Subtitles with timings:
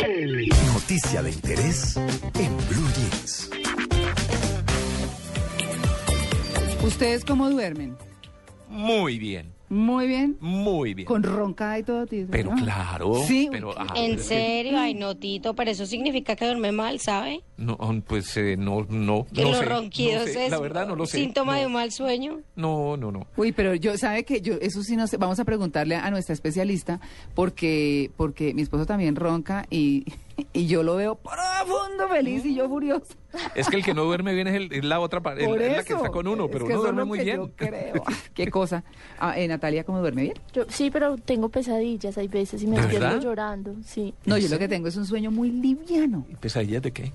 [0.00, 3.50] Noticia de interés en Blue Jeans.
[6.84, 7.96] ¿Ustedes cómo duermen?
[8.68, 10.36] Muy bien, Muy bien.
[10.40, 11.06] muy bien.
[11.06, 12.26] Con roncada y todo, tío.
[12.30, 12.62] Pero ¿no?
[12.62, 13.48] claro, Sí.
[13.50, 14.78] pero ah, ¿En serio?
[14.78, 17.42] Ay, no, Tito, pero eso significa que duerme mal, ¿sabe?
[17.56, 20.86] No, pues eh, no, no, Que no los sé, ronquidos no sé, es la verdad
[20.86, 21.18] no lo sé.
[21.18, 22.40] síntoma no, de un mal sueño.
[22.56, 23.26] No, no, no.
[23.36, 25.16] Uy, pero yo, ¿sabe que Yo, eso sí no sé.
[25.16, 27.00] Vamos a preguntarle a nuestra especialista
[27.34, 30.04] porque, porque mi esposo también ronca y,
[30.52, 33.06] y yo lo veo profundo, feliz y yo furioso.
[33.54, 35.82] Es que el que no duerme bien es, el- es la otra Por es la
[35.84, 37.36] que está con uno, Es pero que uno duerme muy que bien.
[37.36, 38.02] Yo creo.
[38.34, 38.84] Qué cosa.
[39.18, 40.34] Ah, eh, Natalia, ¿cómo duerme bien?
[40.52, 44.14] Yo, sí, pero tengo pesadillas, hay veces y me ¿De despierto llorando, sí.
[44.24, 46.24] No, ¿En yo lo que tengo es un sueño muy liviano.
[46.30, 47.12] ¿Y ¿Pesadillas de qué?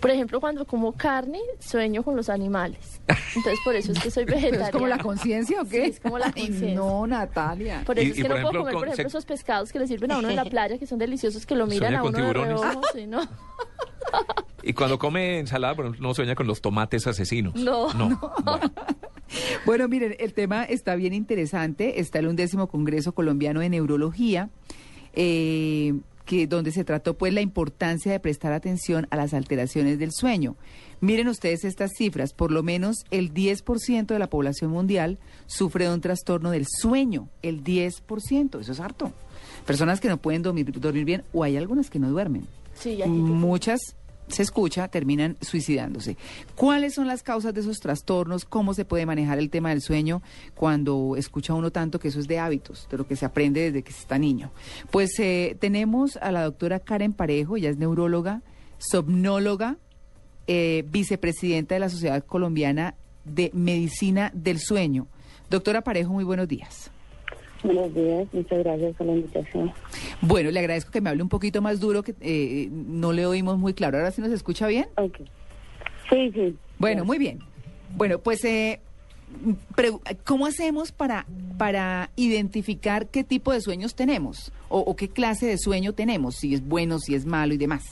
[0.00, 3.00] Por ejemplo, cuando como carne, sueño con los animales.
[3.36, 4.56] Entonces, por eso es que soy vegetariana.
[4.56, 5.84] ¿Pero es como la conciencia o qué?
[5.84, 6.74] Sí, es como la conciencia.
[6.74, 7.82] no, Natalia.
[7.84, 9.72] Por eso Y- es que no ejemplo, puedo comer, con- por ejemplo, se- esos pescados
[9.72, 12.02] que le sirven a uno en la playa, que son deliciosos, que lo miran a
[12.02, 13.20] uno de reojo, sí, ¿no?
[14.62, 17.54] Y cuando come ensalada, por ejemplo, no sueña con los tomates asesinos.
[17.54, 17.92] No.
[17.94, 18.18] No.
[18.44, 18.72] Bueno.
[19.64, 22.00] Bueno, miren, el tema está bien interesante.
[22.00, 24.50] Está el undécimo Congreso Colombiano de Neurología,
[25.12, 25.94] eh,
[26.30, 30.54] que, donde se trató pues la importancia de prestar atención a las alteraciones del sueño.
[31.00, 32.32] Miren ustedes estas cifras.
[32.32, 37.28] Por lo menos el 10% de la población mundial sufre de un trastorno del sueño.
[37.42, 39.12] El 10%, eso es harto.
[39.66, 42.46] Personas que no pueden dormir, dormir bien o hay algunas que no duermen.
[42.74, 43.80] Sí, Muchas
[44.30, 46.16] se escucha, terminan suicidándose.
[46.54, 48.44] ¿Cuáles son las causas de esos trastornos?
[48.44, 50.22] ¿Cómo se puede manejar el tema del sueño
[50.54, 53.82] cuando escucha uno tanto que eso es de hábitos, de lo que se aprende desde
[53.82, 54.50] que se está niño?
[54.90, 58.42] Pues eh, tenemos a la doctora Karen Parejo, ella es neuróloga,
[58.78, 59.76] somnóloga,
[60.46, 65.06] eh, vicepresidenta de la Sociedad Colombiana de Medicina del Sueño.
[65.48, 66.90] Doctora Parejo, muy buenos días.
[67.62, 69.72] Buenos días, muchas gracias por la invitación.
[70.22, 73.58] Bueno, le agradezco que me hable un poquito más duro, que eh, no le oímos
[73.58, 73.98] muy claro.
[73.98, 74.86] ¿Ahora sí nos escucha bien?
[74.96, 75.18] Ok.
[76.08, 76.56] Sí, sí.
[76.78, 77.40] Bueno, muy bien.
[77.96, 78.80] Bueno, pues, eh,
[80.24, 81.26] ¿cómo hacemos para,
[81.58, 84.52] para identificar qué tipo de sueños tenemos?
[84.68, 86.36] O, o qué clase de sueño tenemos?
[86.36, 87.84] Si es bueno, si es malo y demás.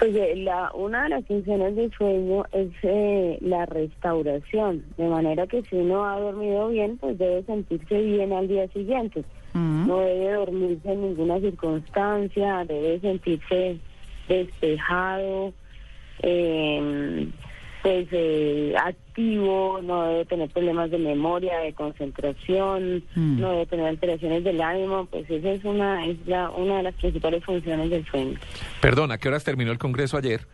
[0.00, 5.46] Pues eh, la, una de las funciones del sueño es eh, la restauración, de manera
[5.46, 9.22] que si uno ha dormido bien, pues debe sentirse bien al día siguiente.
[9.52, 9.86] Mm.
[9.86, 13.76] No debe dormirse en ninguna circunstancia, debe sentirse
[14.26, 15.52] despejado,
[16.22, 17.28] eh,
[17.82, 23.40] pues eh, activo, no debe tener problemas de memoria, de concentración, Mm.
[23.40, 26.94] no debe tener alteraciones del ánimo, pues esa es una es la, una de las
[26.94, 28.38] principales funciones del sueño.
[28.80, 30.46] Perdón, ¿a qué horas terminó el congreso ayer?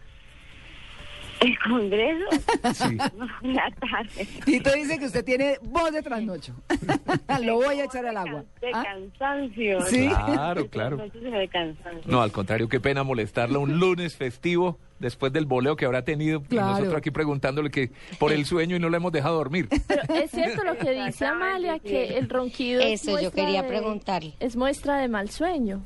[1.41, 2.25] El Congreso,
[2.73, 2.97] Sí.
[3.43, 4.27] la tarde.
[4.45, 6.55] Tito dice que usted tiene voz de trasnocho.
[7.43, 8.45] Lo voy a echar al agua.
[8.61, 8.83] De ¿Ah?
[8.85, 9.81] cansancio.
[9.83, 10.09] Sí.
[10.09, 10.97] Claro, claro.
[10.97, 12.03] de cansancio.
[12.11, 16.41] No, al contrario, qué pena molestarla un lunes festivo después del boleo que habrá tenido.
[16.47, 16.69] Y Claro.
[16.71, 19.69] nosotros aquí preguntándole que por el sueño y no le hemos dejado dormir.
[19.87, 23.63] Pero es cierto lo que dice Amalia, que el ronquido es Eso yo muestra quería
[23.63, 24.33] de- preguntarle.
[24.41, 25.83] Es muestra de mal sueño.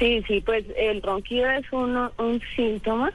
[0.00, 3.12] Sí, sí, pues el ronquido es uno, un síntoma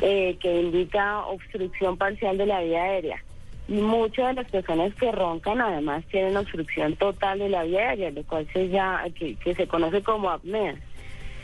[0.00, 3.22] eh, que indica obstrucción parcial de la vía aérea.
[3.68, 8.10] Y muchas de las personas que roncan además tienen obstrucción total de la vía aérea,
[8.10, 10.74] lo cual se, ya, que, que se conoce como apnea.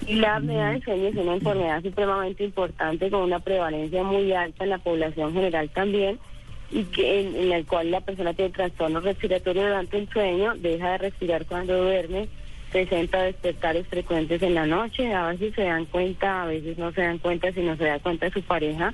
[0.07, 4.65] Y la apnea del sueño es una enfermedad supremamente importante con una prevalencia muy alta
[4.65, 6.19] en la población general también
[6.71, 10.93] y que en, en el cual la persona tiene trastorno respiratorio durante el sueño, deja
[10.93, 12.29] de respirar cuando duerme,
[12.77, 17.01] presenta despertares frecuentes en la noche, a veces se dan cuenta, a veces no se
[17.01, 18.93] dan cuenta, si no se da cuenta su pareja.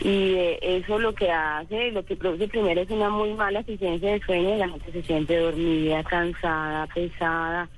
[0.00, 4.12] Y eh, eso lo que hace, lo que produce primero es una muy mala eficiencia
[4.12, 7.68] de sueño, la gente se siente dormida, cansada, pesada.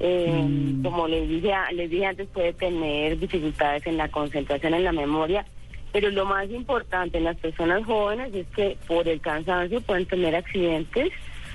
[0.00, 0.46] Eh,
[0.82, 5.44] Como les dije, les dije antes, puede tener dificultades en la concentración, en la memoria.
[5.92, 10.34] Pero lo más importante en las personas jóvenes es que por el cansancio pueden tener
[10.34, 11.10] accidentes,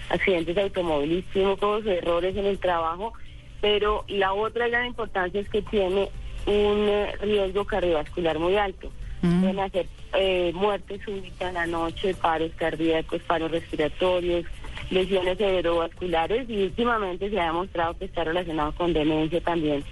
[0.10, 3.14] accidentes automovilísticos, errores en el trabajo.
[3.62, 6.10] Pero la otra gran importancia es que tiene
[6.46, 8.92] un eh, riesgo cardiovascular muy alto.
[9.22, 9.42] Mm.
[9.42, 14.46] Pueden hacer eh, muerte súbita en la noche, paros cardíacos, paros respiratorios,
[14.90, 19.84] lesiones cerebrovasculares y últimamente se ha demostrado que está relacionado con demencia también.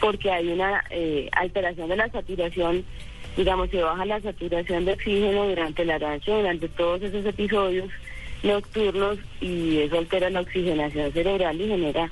[0.00, 2.84] porque hay una eh, alteración de la saturación,
[3.36, 7.90] digamos, se baja la saturación de oxígeno durante la noche, durante todos esos episodios
[8.42, 12.10] nocturnos y eso altera la oxigenación cerebral y genera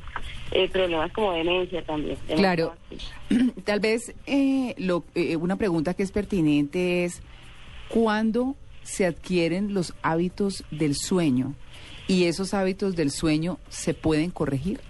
[0.53, 2.17] eh, problemas como demencia también.
[2.35, 2.75] Claro.
[3.65, 7.23] Tal vez eh, lo, eh, una pregunta que es pertinente es,
[7.89, 11.55] ¿cuándo se adquieren los hábitos del sueño?
[12.09, 14.81] ¿Y esos hábitos del sueño se pueden corregir?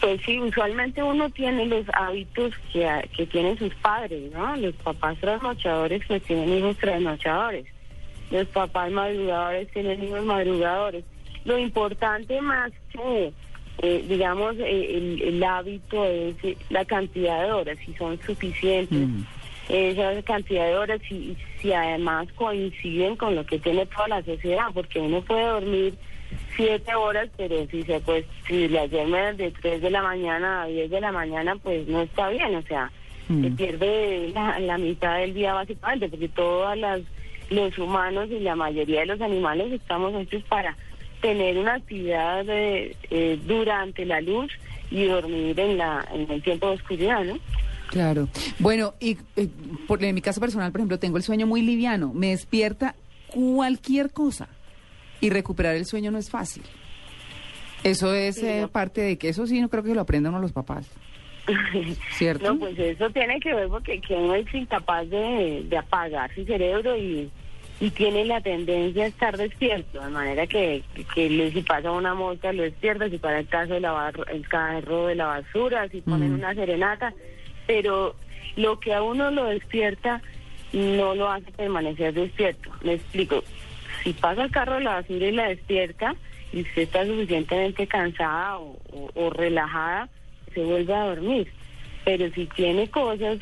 [0.00, 2.86] Pues sí, usualmente uno tiene los hábitos que,
[3.16, 4.56] que tienen sus padres, ¿no?
[4.56, 7.66] Los papás trasnochadores pues tienen hijos trasnochadores.
[8.34, 11.04] Los papás madrugadores tienen hijos madrugadores.
[11.44, 13.32] Lo importante más que,
[13.78, 19.08] eh, digamos, eh, el, el hábito es eh, la cantidad de horas, si son suficientes.
[19.68, 24.66] Esa cantidad de horas y si además coinciden con lo que tiene toda la sociedad,
[24.74, 25.94] porque uno puede dormir
[26.56, 30.66] siete horas, pero si se pues si le duerme de 3 de la mañana a
[30.66, 32.90] 10 de la mañana, pues no está bien, o sea,
[33.28, 37.00] se pierde la, la mitad del día básicamente, porque todas las
[37.50, 40.76] los humanos y la mayoría de los animales estamos hechos para
[41.20, 44.52] tener una actividad de, eh, durante la luz
[44.90, 47.38] y dormir en la en el tiempo de oscuridad, ¿no?
[47.88, 48.28] Claro.
[48.58, 49.48] Bueno, y eh,
[49.86, 52.12] por, en mi caso personal, por ejemplo, tengo el sueño muy liviano.
[52.12, 52.94] Me despierta
[53.28, 54.48] cualquier cosa
[55.20, 56.62] y recuperar el sueño no es fácil.
[57.84, 58.68] Eso es Sí, eh, no.
[58.68, 60.86] parte de que eso sí no creo que lo aprendan los papás.
[62.12, 62.52] ¿Cierto?
[62.54, 66.44] No, pues eso tiene que ver porque que uno es incapaz de, de apagar su
[66.44, 67.30] cerebro y,
[67.80, 70.82] y tiene la tendencia a estar despierto, de manera que,
[71.14, 75.06] que si pasa una mosca lo despierta, si para el caso de lavar el carro
[75.08, 76.34] de la basura, si ponen Mm.
[76.34, 77.12] una serenata,
[77.66, 78.14] pero
[78.56, 80.22] lo que a uno lo despierta
[80.72, 82.70] no lo hace permanecer despierto.
[82.82, 83.42] Me explico,
[84.02, 86.14] si pasa el carro de la basura y la despierta
[86.52, 90.08] y usted está suficientemente cansada o, o- o relajada,
[90.54, 91.48] se vuelve a dormir.
[92.04, 93.38] Pero si tiene cosas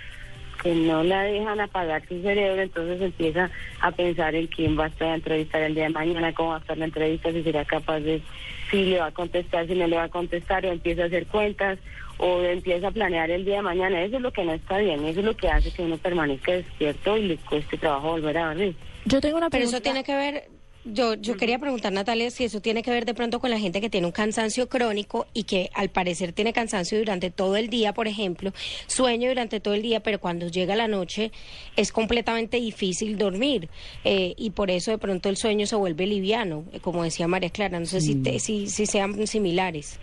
[0.62, 3.50] que no la dejan apagar su cerebro, entonces empieza
[3.80, 6.56] a pensar en quién va a estar a entrevistar el día de mañana, cómo va
[6.56, 8.22] a estar la entrevista, si será capaz de,
[8.70, 11.26] si le va a contestar, si no le va a contestar, o empieza a hacer
[11.26, 11.78] cuentas,
[12.18, 14.02] o empieza a planear el día de mañana.
[14.02, 16.52] Eso es lo que no está bien, eso es lo que hace que uno permanezca
[16.52, 18.76] despierto y le cueste trabajo volver a dormir.
[19.04, 19.76] Yo tengo una Pero pregunta.
[19.78, 20.44] eso tiene que ver,
[20.84, 23.80] yo, yo quería preguntar, Natalia, si eso tiene que ver de pronto con la gente
[23.80, 27.92] que tiene un cansancio crónico y que al parecer tiene cansancio durante todo el día,
[27.92, 28.52] por ejemplo,
[28.86, 31.30] sueño durante todo el día, pero cuando llega la noche
[31.76, 33.68] es completamente difícil dormir
[34.04, 37.50] eh, y por eso de pronto el sueño se vuelve liviano, eh, como decía María
[37.50, 37.78] Clara.
[37.78, 40.00] No sé si, te- si, si sean similares.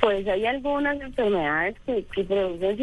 [0.00, 2.76] Pues hay algunas enfermedades que, que producen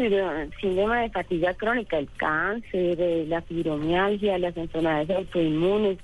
[0.60, 5.98] síndrome- de fatiga crónica, el cáncer, eh, la fibromialgia, las enfermedades autoinmunes,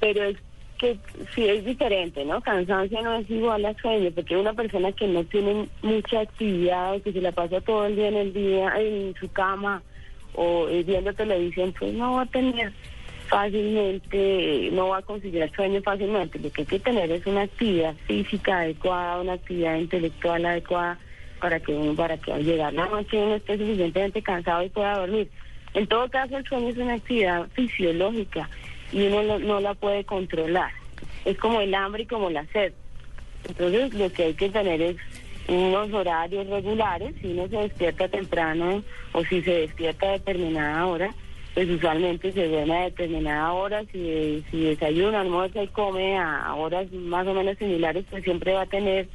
[0.00, 0.36] pero es
[0.78, 0.98] que
[1.34, 2.40] sí es diferente, ¿no?
[2.40, 7.02] Cansancio no es igual a sueño, porque una persona que no tiene mucha actividad o
[7.02, 9.82] que se la pasa todo el día en el día en su cama
[10.34, 12.72] o eh, viendo televisión, pues no va a tener
[13.28, 16.38] fácilmente, no va a conseguir el sueño fácilmente.
[16.38, 20.98] Lo que hay que tener es una actividad física adecuada, una actividad intelectual adecuada
[21.40, 25.30] para que para que al llegar la noche uno esté suficientemente cansado y pueda dormir.
[25.74, 28.48] En todo caso, el sueño es una actividad fisiológica
[28.92, 30.70] y uno no, no la puede controlar.
[31.24, 32.72] Es como el hambre y como la sed.
[33.48, 34.96] Entonces, lo que hay que tener es
[35.48, 37.14] unos horarios regulares.
[37.20, 38.82] Si uno se despierta temprano
[39.12, 41.14] o si se despierta a determinada hora,
[41.54, 43.84] pues usualmente se duerme a determinada hora.
[43.92, 48.62] Si, si desayuna, almuerza y come a horas más o menos similares, pues siempre va
[48.62, 49.08] a tener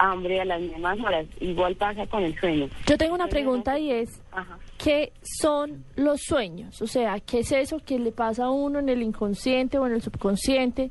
[0.00, 1.26] hambre a las mismas horas.
[1.40, 2.68] Igual pasa con el sueño.
[2.86, 4.58] Yo tengo una pregunta y es, Ajá.
[4.78, 6.80] ¿qué son los sueños?
[6.82, 9.92] O sea, ¿qué es eso que le pasa a uno en el inconsciente o en
[9.92, 10.90] el subconsciente?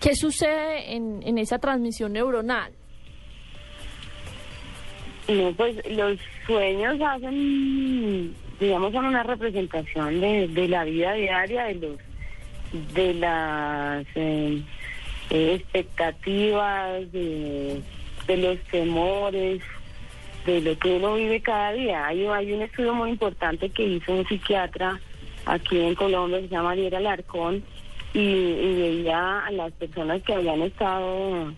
[0.00, 2.72] ¿Qué sucede en, en esa transmisión neuronal?
[5.28, 11.74] No, pues los sueños hacen, digamos, son una representación de, de la vida diaria, de
[11.74, 14.62] los, de las eh,
[15.30, 17.82] eh, expectativas, de,
[18.26, 19.62] de los temores,
[20.44, 22.06] de lo que uno vive cada día.
[22.06, 25.00] Hay, hay un estudio muy importante que hizo un psiquiatra
[25.44, 27.62] aquí en Colombia, se llama Ariel Alarcón,
[28.14, 31.52] y, veía a las personas que habían estado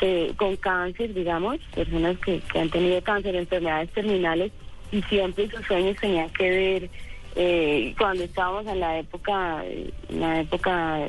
[0.00, 4.52] eh, con cáncer, digamos, personas que, que han tenido cáncer, enfermedades terminales,
[4.90, 6.90] y siempre sus sueños tenían que ver,
[7.34, 11.00] eh, cuando estábamos en la época, en la época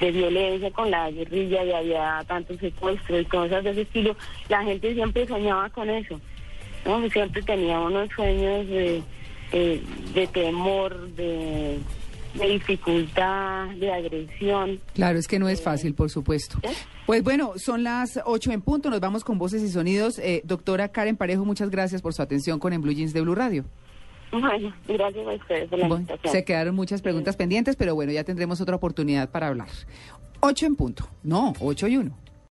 [0.00, 4.16] de violencia con la guerrilla y había tantos secuestros y cosas de ese estilo,
[4.48, 6.20] la gente siempre soñaba con eso.
[6.84, 7.08] ¿no?
[7.10, 9.02] Siempre tenía unos sueños de,
[9.52, 9.82] eh,
[10.14, 11.78] de temor, de,
[12.34, 14.80] de dificultad, de agresión.
[14.94, 16.58] Claro, es que no es fácil, por supuesto.
[16.62, 16.72] ¿Eh?
[17.06, 20.18] Pues bueno, son las 8 en punto, nos vamos con voces y sonidos.
[20.18, 23.34] Eh, doctora Karen Parejo, muchas gracias por su atención con En Blue Jeans de Blue
[23.34, 23.64] Radio.
[24.32, 26.32] Bueno, gracias a ustedes por la Bueno, invitación.
[26.32, 29.68] se quedaron muchas preguntas pendientes, pero bueno, ya tendremos otra oportunidad para hablar.
[30.40, 32.16] 8 en punto, no, 8 y 1.